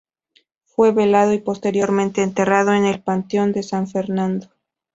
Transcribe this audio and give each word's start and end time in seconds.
Fue 0.65 0.91
velado 0.93 1.31
y 1.31 1.37
posteriormente 1.41 2.23
enterrado 2.23 2.73
en 2.73 2.85
el 2.85 3.03
Panteón 3.03 3.51
de 3.53 3.61
San 3.61 3.87
Fernando. 3.87 4.47